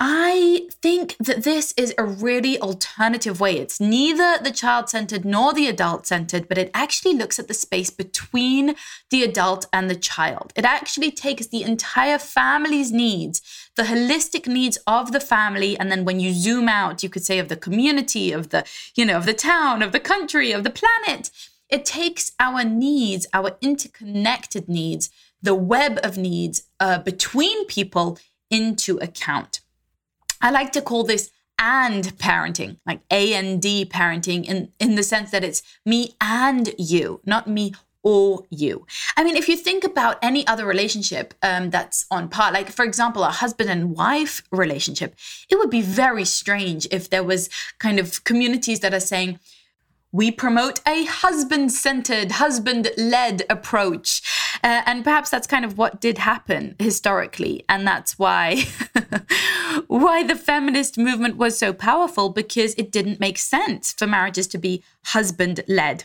[0.00, 3.58] I think that this is a really alternative way.
[3.58, 7.54] It's neither the child centered nor the adult centered, but it actually looks at the
[7.54, 8.76] space between
[9.10, 10.52] the adult and the child.
[10.54, 13.42] It actually takes the entire family's needs,
[13.74, 17.40] the holistic needs of the family, and then when you zoom out, you could say
[17.40, 20.70] of the community, of the, you know, of the town, of the country, of the
[20.70, 21.30] planet.
[21.68, 25.10] It takes our needs, our interconnected needs,
[25.42, 28.16] the web of needs uh, between people
[28.48, 29.60] into account.
[30.40, 35.02] I like to call this and parenting, like A and D parenting, in, in the
[35.02, 37.74] sense that it's me and you, not me
[38.04, 38.86] or you.
[39.16, 42.84] I mean, if you think about any other relationship um, that's on par, like for
[42.84, 45.16] example, a husband and wife relationship,
[45.50, 49.40] it would be very strange if there was kind of communities that are saying,
[50.12, 54.22] we promote a husband centered, husband led approach.
[54.64, 57.64] Uh, and perhaps that's kind of what did happen historically.
[57.68, 58.64] And that's why,
[59.86, 64.58] why the feminist movement was so powerful because it didn't make sense for marriages to
[64.58, 66.04] be husband led.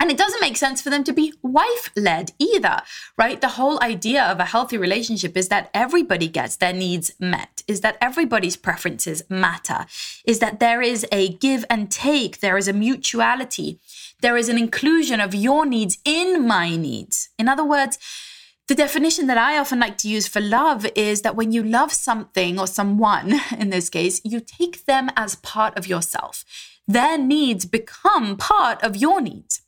[0.00, 2.82] And it doesn't make sense for them to be wife led either,
[3.16, 3.40] right?
[3.40, 7.82] The whole idea of a healthy relationship is that everybody gets their needs met, is
[7.82, 9.86] that everybody's preferences matter,
[10.24, 13.78] is that there is a give and take, there is a mutuality,
[14.22, 17.28] there is an inclusion of your needs in my needs.
[17.38, 17.98] In other words,
[18.68, 21.92] the definition that I often like to use for love is that when you love
[21.92, 26.44] something or someone, in this case, you take them as part of yourself.
[26.86, 29.61] Their needs become part of your needs.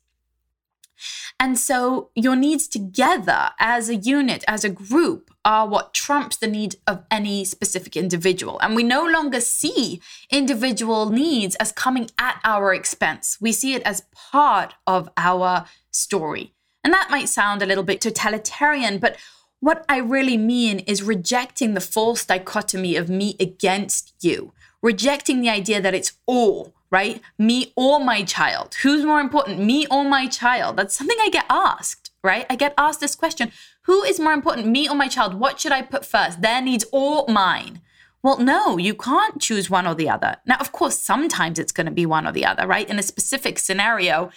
[1.39, 6.47] And so your needs together as a unit, as a group, are what trumps the
[6.47, 8.59] need of any specific individual.
[8.61, 13.37] And we no longer see individual needs as coming at our expense.
[13.39, 16.53] We see it as part of our story.
[16.83, 19.17] And that might sound a little bit totalitarian, but
[19.59, 25.49] what I really mean is rejecting the false dichotomy of me against you, rejecting the
[25.49, 27.21] idea that it's all right?
[27.37, 28.75] Me or my child?
[28.81, 30.77] Who's more important, me or my child?
[30.77, 32.45] That's something I get asked, right?
[32.49, 35.33] I get asked this question Who is more important, me or my child?
[35.33, 37.81] What should I put first, their needs or mine?
[38.23, 40.37] Well, no, you can't choose one or the other.
[40.47, 42.89] Now, of course, sometimes it's going to be one or the other, right?
[42.89, 44.31] In a specific scenario,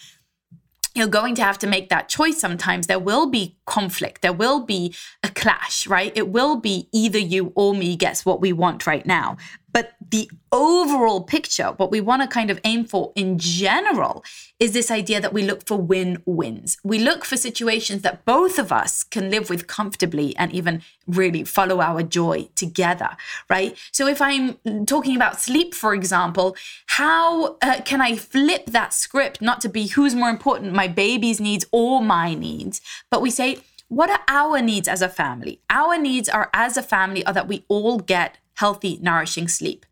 [0.97, 2.87] you're going to have to make that choice sometimes.
[2.87, 6.13] There will be conflict, there will be a clash, right?
[6.17, 9.37] It will be either you or me gets what we want right now.
[9.79, 14.25] But the overall picture, what we want to kind of aim for in general,
[14.59, 16.79] is this idea that we look for win wins.
[16.83, 21.45] We look for situations that both of us can live with comfortably and even really
[21.45, 23.11] follow our joy together,
[23.49, 23.79] right?
[23.93, 29.41] So if I'm talking about sleep, for example, how uh, can I flip that script
[29.41, 32.81] not to be who's more important, my baby's needs or my needs,
[33.13, 35.61] but we say, what are our needs as a family?
[35.71, 39.87] Our needs are as a family are that we all get healthy, nourishing sleep.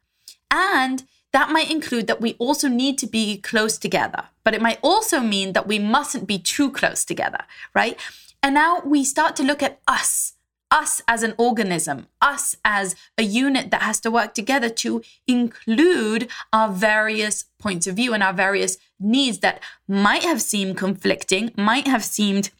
[0.50, 4.78] And that might include that we also need to be close together, but it might
[4.82, 7.40] also mean that we mustn't be too close together,
[7.74, 7.98] right?
[8.42, 10.34] And now we start to look at us,
[10.70, 16.28] us as an organism, us as a unit that has to work together to include
[16.52, 21.86] our various points of view and our various needs that might have seemed conflicting, might
[21.86, 22.50] have seemed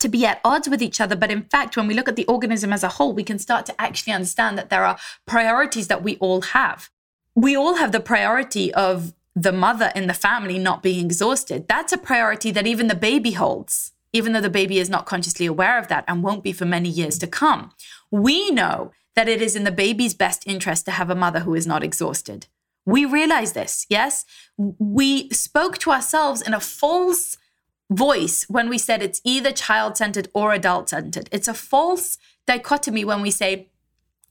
[0.00, 1.16] to be at odds with each other.
[1.16, 3.66] But in fact, when we look at the organism as a whole, we can start
[3.66, 6.90] to actually understand that there are priorities that we all have
[7.38, 11.68] we all have the priority of the mother in the family not being exhausted.
[11.68, 15.46] That's a priority that even the baby holds, even though the baby is not consciously
[15.46, 17.70] aware of that and won't be for many years to come.
[18.10, 21.54] We know that it is in the baby's best interest to have a mother who
[21.54, 22.48] is not exhausted.
[22.84, 24.24] We realize this, yes?
[24.56, 27.36] We spoke to ourselves in a false
[27.90, 31.28] voice when we said it's either child centered or adult centered.
[31.32, 33.68] It's a false dichotomy when we say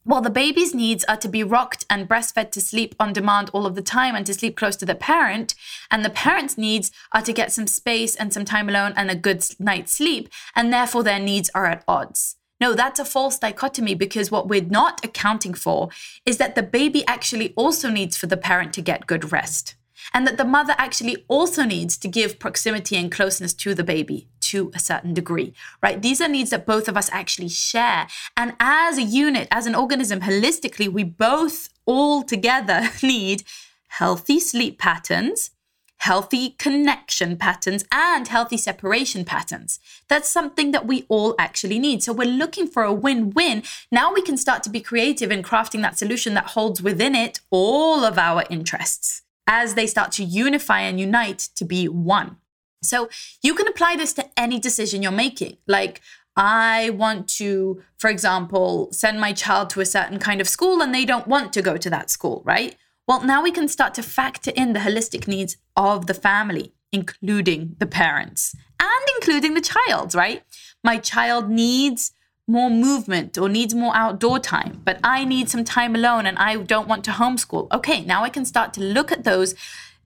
[0.08, 3.66] well, the baby's needs are to be rocked and breastfed to sleep on demand all
[3.66, 5.54] of the time and to sleep close to the parent.
[5.92, 9.16] And the parent's needs are to get some space and some time alone and a
[9.16, 10.30] good night's sleep.
[10.56, 12.38] And therefore, their needs are at odds.
[12.62, 15.90] No, that's a false dichotomy because what we're not accounting for
[16.26, 19.76] is that the baby actually also needs for the parent to get good rest.
[20.14, 24.28] And that the mother actually also needs to give proximity and closeness to the baby
[24.42, 26.02] to a certain degree, right?
[26.02, 28.08] These are needs that both of us actually share.
[28.36, 33.44] And as a unit, as an organism, holistically, we both all together need
[33.88, 35.52] healthy sleep patterns,
[35.98, 39.80] healthy connection patterns, and healthy separation patterns.
[40.08, 42.04] That's something that we all actually need.
[42.04, 43.64] So we're looking for a win win.
[43.92, 47.40] Now we can start to be creative in crafting that solution that holds within it
[47.50, 52.38] all of our interests as they start to unify and unite to be one.
[52.84, 53.10] So
[53.42, 55.58] you can apply this to any decision you're making.
[55.68, 56.02] Like,
[56.36, 60.94] I want to, for example, send my child to a certain kind of school and
[60.94, 62.76] they don't want to go to that school, right?
[63.08, 67.76] Well, now we can start to factor in the holistic needs of the family, including
[67.80, 70.44] the parents and including the child, right?
[70.84, 72.12] My child needs
[72.48, 76.56] more movement or needs more outdoor time, but I need some time alone and I
[76.56, 77.72] don't want to homeschool.
[77.74, 79.54] Okay, now I can start to look at those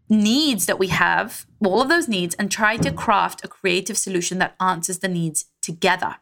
[0.09, 4.39] needs that we have, all of those needs, and try to craft a creative solution
[4.39, 6.15] that answers the needs together.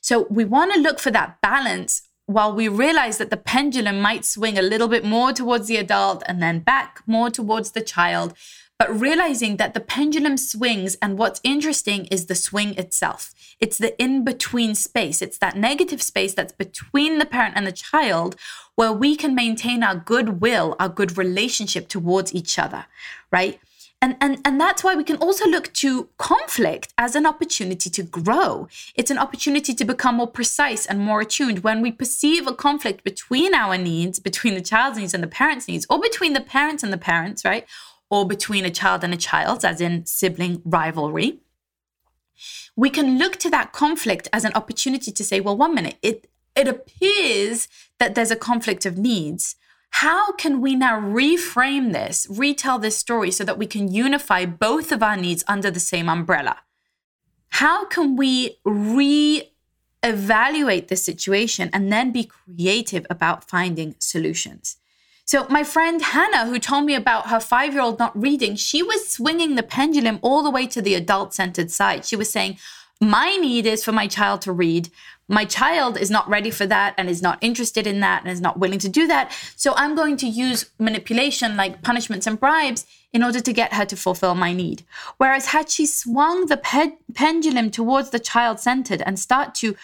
[0.00, 4.24] So we want to look for that balance while we realize that the pendulum might
[4.24, 8.34] swing a little bit more towards the adult and then back more towards the child
[8.78, 13.34] but realizing that the pendulum swings and what's interesting is the swing itself.
[13.58, 15.20] It's the in between space.
[15.20, 18.36] It's that negative space that's between the parent and the child
[18.76, 22.86] where we can maintain our goodwill, our good relationship towards each other,
[23.32, 23.58] right?
[24.00, 28.04] And, and, and that's why we can also look to conflict as an opportunity to
[28.04, 28.68] grow.
[28.94, 31.64] It's an opportunity to become more precise and more attuned.
[31.64, 35.66] When we perceive a conflict between our needs, between the child's needs and the parent's
[35.66, 37.66] needs, or between the parents and the parents, right?
[38.10, 41.40] Or between a child and a child, as in sibling rivalry,
[42.76, 46.30] we can look to that conflict as an opportunity to say, well, one minute, it,
[46.54, 47.68] it appears
[47.98, 49.56] that there's a conflict of needs.
[49.90, 54.92] How can we now reframe this, retell this story so that we can unify both
[54.92, 56.58] of our needs under the same umbrella?
[57.50, 59.50] How can we re
[60.04, 64.76] evaluate the situation and then be creative about finding solutions?
[65.28, 68.82] So, my friend Hannah, who told me about her five year old not reading, she
[68.82, 72.06] was swinging the pendulum all the way to the adult centered side.
[72.06, 72.56] She was saying,
[72.98, 74.88] My need is for my child to read.
[75.28, 78.40] My child is not ready for that and is not interested in that and is
[78.40, 79.30] not willing to do that.
[79.54, 83.84] So, I'm going to use manipulation like punishments and bribes in order to get her
[83.84, 84.86] to fulfill my need.
[85.18, 89.76] Whereas, had she swung the pe- pendulum towards the child centered and start to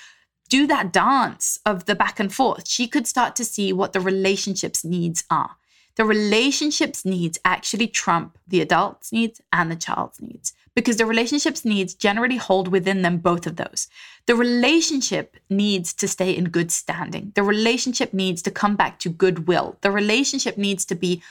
[0.49, 4.01] do that dance of the back and forth, she could start to see what the
[4.01, 5.57] relationship's needs are.
[5.97, 11.65] The relationship's needs actually trump the adult's needs and the child's needs because the relationship's
[11.65, 13.89] needs generally hold within them both of those.
[14.27, 17.33] The relationship needs to stay in good standing.
[17.37, 19.77] The relationship needs to come back to goodwill.
[19.83, 21.23] The relationship needs to be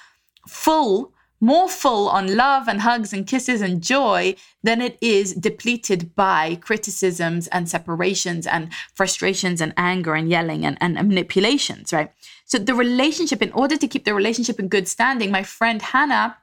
[0.47, 1.11] full
[1.43, 6.55] more full on love and hugs and kisses and joy than it is depleted by
[6.55, 12.09] criticisms and separations and frustrations and anger and yelling and, and manipulations, right?
[12.45, 16.37] So, the relationship, in order to keep the relationship in good standing, my friend Hannah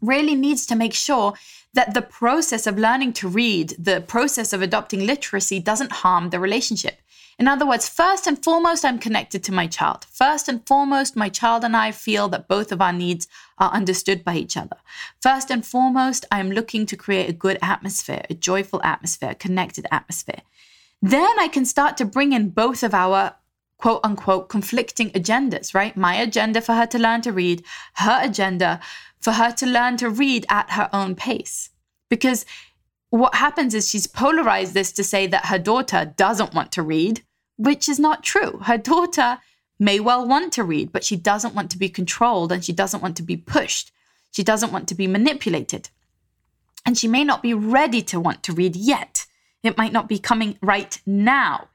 [0.00, 1.34] really needs to make sure
[1.74, 6.38] that the process of learning to read, the process of adopting literacy, doesn't harm the
[6.38, 7.00] relationship.
[7.40, 10.04] In other words, first and foremost, I'm connected to my child.
[10.12, 13.26] First and foremost, my child and I feel that both of our needs
[13.56, 14.76] are understood by each other.
[15.22, 19.86] First and foremost, I'm looking to create a good atmosphere, a joyful atmosphere, a connected
[19.90, 20.42] atmosphere.
[21.00, 23.36] Then I can start to bring in both of our
[23.78, 25.96] quote unquote conflicting agendas, right?
[25.96, 27.64] My agenda for her to learn to read,
[27.94, 28.80] her agenda
[29.18, 31.70] for her to learn to read at her own pace.
[32.10, 32.44] Because
[33.08, 37.22] what happens is she's polarized this to say that her daughter doesn't want to read,
[37.60, 38.58] which is not true.
[38.62, 39.38] Her daughter
[39.78, 43.02] may well want to read, but she doesn't want to be controlled and she doesn't
[43.02, 43.92] want to be pushed.
[44.30, 45.90] She doesn't want to be manipulated.
[46.86, 49.26] And she may not be ready to want to read yet.
[49.62, 51.68] It might not be coming right now.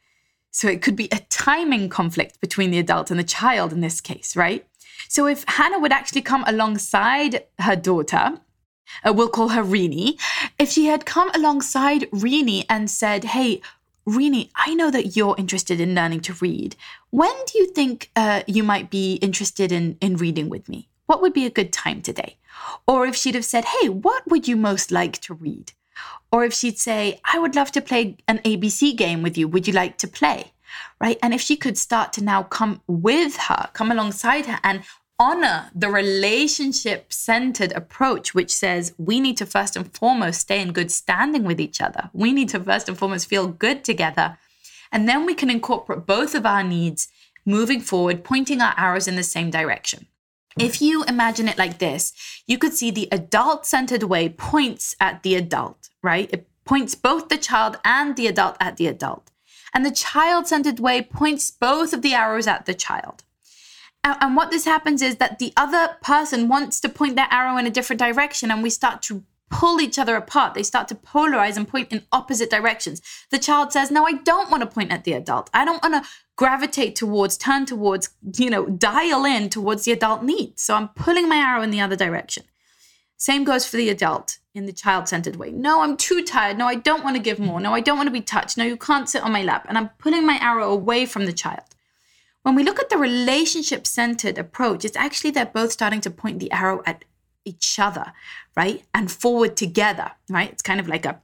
[0.50, 4.02] So it could be a timing conflict between the adult and the child in this
[4.02, 4.66] case, right?
[5.08, 8.40] So if Hannah would actually come alongside her daughter,
[9.04, 10.20] uh, we'll call her Rini,
[10.58, 13.62] if she had come alongside Rini and said, Hey,
[14.08, 16.76] Rini, I know that you're interested in learning to read.
[17.10, 20.90] When do you think uh, you might be interested in, in reading with me?
[21.08, 22.38] What would be a good time today?
[22.88, 25.74] Or if she'd have said, Hey, what would you most like to read?
[26.32, 29.48] Or if she'd say, I would love to play an ABC game with you.
[29.48, 30.52] Would you like to play?
[31.00, 31.18] Right.
[31.24, 34.84] And if she could start to now come with her, come alongside her and
[35.18, 40.74] honor the relationship centered approach, which says we need to first and foremost stay in
[40.74, 42.10] good standing with each other.
[42.14, 44.38] We need to first and foremost feel good together.
[44.92, 47.08] And then we can incorporate both of our needs
[47.46, 50.08] moving forward, pointing our arrows in the same direction.
[50.58, 52.14] If you imagine it like this,
[52.48, 56.30] you could see the adult centered way points at the adult, right?
[56.32, 59.32] It points both the child and the adult at the adult.
[59.74, 63.24] And the child centered way points both of the arrows at the child.
[64.06, 67.66] And what this happens is that the other person wants to point their arrow in
[67.66, 70.54] a different direction, and we start to pull each other apart.
[70.54, 73.02] They start to polarize and point in opposite directions.
[73.32, 75.50] The child says, No, I don't want to point at the adult.
[75.54, 80.24] I don't want to gravitate towards, turn towards, you know, dial in towards the adult
[80.24, 80.62] needs.
[80.62, 82.44] So I'm pulling my arrow in the other direction.
[83.18, 85.52] Same goes for the adult in the child centered way.
[85.52, 86.58] No, I'm too tired.
[86.58, 87.60] No, I don't want to give more.
[87.60, 88.58] No, I don't want to be touched.
[88.58, 89.66] No, you can't sit on my lap.
[89.68, 91.75] And I'm pulling my arrow away from the child.
[92.46, 96.40] When we look at the relationship centered approach, it's actually they're both starting to point
[96.40, 97.04] the arrow at
[97.44, 98.14] each other,
[98.56, 98.84] right?
[98.94, 100.52] And forward together, right?
[100.52, 101.22] It's kind of like a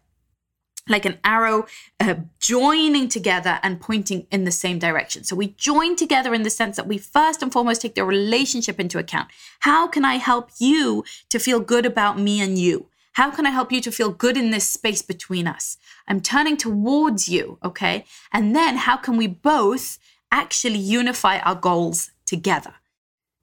[0.90, 1.68] like an arrow
[2.00, 5.24] uh, joining together and pointing in the same direction.
[5.24, 8.80] So we join together in the sense that we first and foremost take the relationship
[8.80, 9.30] into account.
[9.60, 12.88] How can I help you to feel good about me and you?
[13.14, 15.78] How can I help you to feel good in this space between us?
[16.08, 18.06] I'm turning towards you, okay?
[18.32, 20.00] And then how can we both
[20.32, 22.76] actually unify our goals together.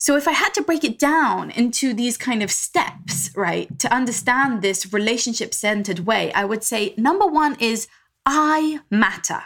[0.01, 3.93] So, if I had to break it down into these kind of steps, right, to
[3.93, 7.89] understand this relationship centered way, I would say number one is
[8.25, 9.43] I matter.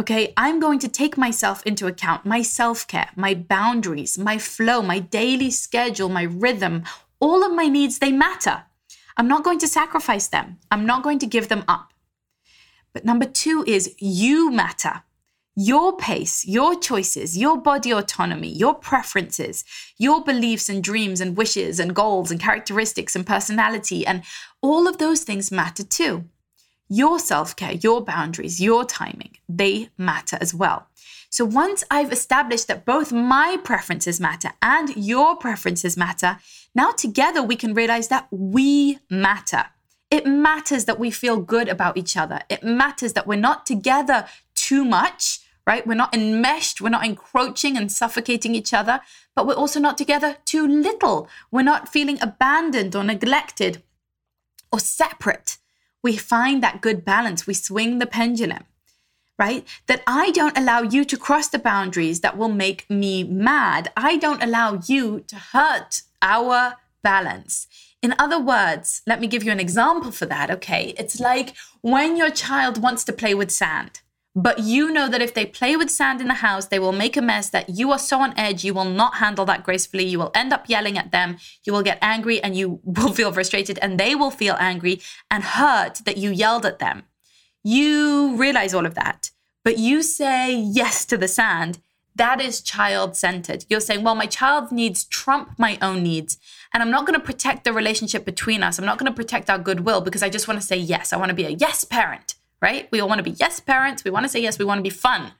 [0.00, 4.80] Okay, I'm going to take myself into account, my self care, my boundaries, my flow,
[4.80, 6.84] my daily schedule, my rhythm,
[7.20, 8.62] all of my needs, they matter.
[9.18, 11.92] I'm not going to sacrifice them, I'm not going to give them up.
[12.94, 15.02] But number two is you matter
[15.60, 19.64] your pace, your choices, your body autonomy, your preferences,
[19.96, 24.22] your beliefs and dreams and wishes and goals and characteristics and personality, and
[24.62, 26.24] all of those things matter too.
[26.88, 30.86] Your self care, your boundaries, your timing, they matter as well.
[31.28, 36.38] So once I've established that both my preferences matter and your preferences matter,
[36.72, 39.64] now together we can realize that we matter.
[40.08, 42.42] It matters that we feel good about each other.
[42.48, 45.86] It matters that we're not together too much right?
[45.86, 49.02] We're not enmeshed, we're not encroaching and suffocating each other,
[49.36, 51.28] but we're also not together too little.
[51.50, 53.82] We're not feeling abandoned or neglected
[54.72, 55.58] or separate.
[56.02, 58.64] We find that good balance, we swing the pendulum.
[59.38, 59.68] Right?
[59.88, 63.92] That I don't allow you to cross the boundaries that will make me mad.
[63.94, 67.66] I don't allow you to hurt our balance.
[68.00, 70.94] In other words, let me give you an example for that, okay?
[70.98, 74.00] It's like when your child wants to play with sand
[74.40, 77.16] but you know that if they play with sand in the house, they will make
[77.16, 80.04] a mess that you are so on edge, you will not handle that gracefully.
[80.04, 81.38] You will end up yelling at them.
[81.64, 85.42] You will get angry and you will feel frustrated, and they will feel angry and
[85.42, 87.02] hurt that you yelled at them.
[87.64, 89.32] You realize all of that,
[89.64, 91.80] but you say yes to the sand.
[92.14, 93.64] That is child centered.
[93.68, 96.36] You're saying, well, my child needs trump my own needs.
[96.72, 98.78] And I'm not going to protect the relationship between us.
[98.78, 101.12] I'm not going to protect our goodwill because I just want to say yes.
[101.12, 102.88] I want to be a yes parent right?
[102.90, 104.04] We all want to be yes parents.
[104.04, 104.58] We want to say yes.
[104.58, 105.32] We want to be fun.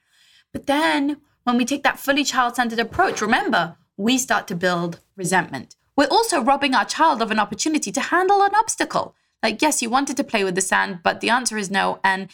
[0.52, 5.00] But then when we take that fully child centered approach, remember, we start to build
[5.16, 5.76] resentment.
[5.96, 9.14] We're also robbing our child of an opportunity to handle an obstacle.
[9.42, 12.00] Like, yes, you wanted to play with the sand, but the answer is no.
[12.04, 12.30] And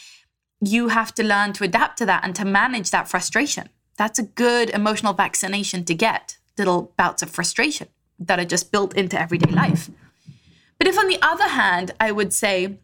[0.61, 3.69] you have to learn to adapt to that and to manage that frustration.
[3.97, 8.95] That's a good emotional vaccination to get little bouts of frustration that are just built
[8.95, 9.91] into everyday life.
[10.79, 12.79] But if, on the other hand, I would say,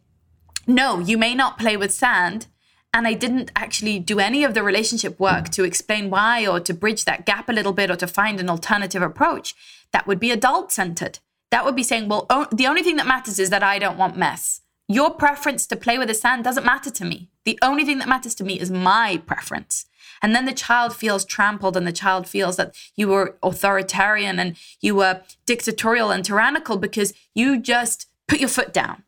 [0.74, 2.46] no, you may not play with sand.
[2.92, 6.74] and I didn't actually do any of the relationship work to explain why or to
[6.74, 9.54] bridge that gap a little bit or to find an alternative approach,
[9.92, 11.20] that would be adult centered.
[11.52, 13.96] That would be saying, well, oh, the only thing that matters is that I don't
[13.96, 14.62] want mess.
[14.88, 17.30] Your preference to play with the sand doesn't matter to me.
[17.44, 19.86] The only thing that matters to me is my preference.
[20.20, 24.56] And then the child feels trampled and the child feels that you were authoritarian and
[24.80, 29.04] you were dictatorial and tyrannical because you just put your foot down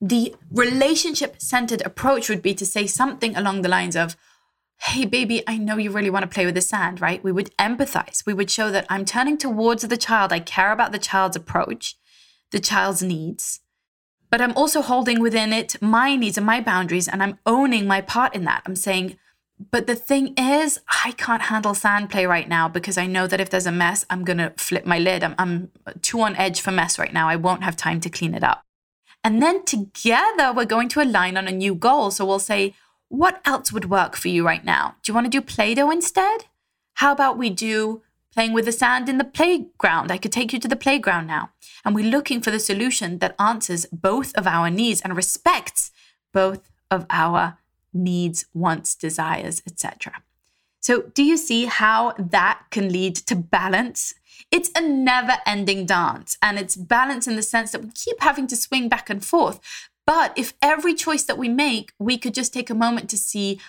[0.00, 4.16] the relationship centered approach would be to say something along the lines of,
[4.80, 7.22] Hey, baby, I know you really want to play with the sand, right?
[7.22, 8.24] We would empathize.
[8.24, 10.32] We would show that I'm turning towards the child.
[10.32, 11.96] I care about the child's approach,
[12.52, 13.60] the child's needs,
[14.30, 18.00] but I'm also holding within it my needs and my boundaries, and I'm owning my
[18.00, 18.62] part in that.
[18.66, 19.16] I'm saying,
[19.72, 23.40] but the thing is, I can't handle sand play right now because I know that
[23.40, 25.24] if there's a mess, I'm going to flip my lid.
[25.24, 25.70] I'm, I'm
[26.02, 27.28] too on edge for mess right now.
[27.28, 28.62] I won't have time to clean it up.
[29.28, 32.10] And then together, we're going to align on a new goal.
[32.10, 32.72] So we'll say,
[33.08, 34.96] what else would work for you right now?
[35.02, 36.46] Do you want to do Play Doh instead?
[36.94, 38.00] How about we do
[38.32, 40.10] playing with the sand in the playground?
[40.10, 41.50] I could take you to the playground now.
[41.84, 45.90] And we're looking for the solution that answers both of our needs and respects
[46.32, 47.58] both of our
[47.92, 50.22] needs, wants, desires, etc.
[50.80, 54.14] So, do you see how that can lead to balance
[54.50, 58.46] it's a never ending dance, and it's balance in the sense that we keep having
[58.48, 59.60] to swing back and forth.
[60.06, 63.60] But if every choice that we make, we could just take a moment to see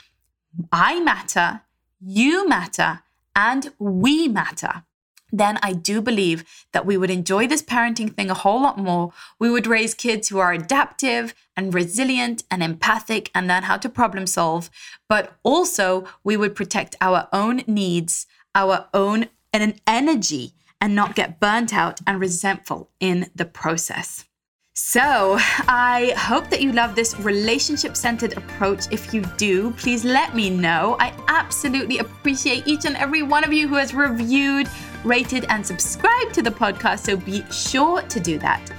[0.71, 1.61] I matter,
[1.99, 3.01] you matter,
[3.35, 4.83] and we matter
[5.31, 6.43] then I do believe
[6.73, 9.13] that we would enjoy this parenting thing a whole lot more.
[9.37, 13.89] We would raise kids who are adaptive and resilient and empathic and learn how to
[13.89, 14.69] problem solve.
[15.07, 21.73] But also, we would protect our own needs, our own energy, and not get burnt
[21.73, 24.25] out and resentful in the process.
[24.73, 25.35] So,
[25.67, 28.85] I hope that you love this relationship centered approach.
[28.91, 30.95] If you do, please let me know.
[31.01, 34.69] I absolutely appreciate each and every one of you who has reviewed,
[35.03, 36.99] rated, and subscribed to the podcast.
[36.99, 38.71] So, be sure to do that.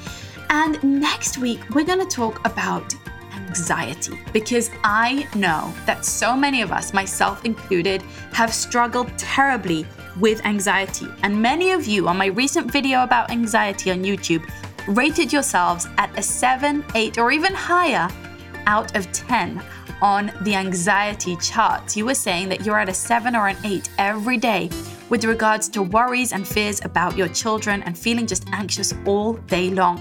[0.49, 2.95] And next week, we're going to talk about
[3.35, 8.01] anxiety because I know that so many of us, myself included,
[8.33, 9.87] have struggled terribly
[10.19, 11.07] with anxiety.
[11.23, 14.49] And many of you on my recent video about anxiety on YouTube
[14.89, 18.09] rated yourselves at a 7, 8, or even higher
[18.67, 19.63] out of 10
[20.03, 21.97] on the anxiety charts.
[21.97, 24.71] You were saying that you're at a 7 or an 8 every day
[25.09, 29.71] with regards to worries and fears about your children and feeling just anxious all day
[29.71, 29.99] long.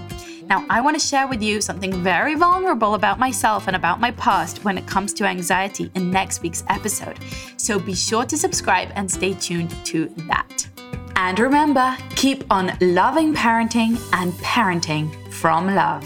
[0.50, 4.10] Now, I want to share with you something very vulnerable about myself and about my
[4.10, 7.20] past when it comes to anxiety in next week's episode.
[7.56, 10.66] So be sure to subscribe and stay tuned to that.
[11.14, 16.02] And remember, keep on loving parenting and parenting from love.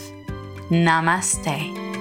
[0.68, 1.93] Namaste.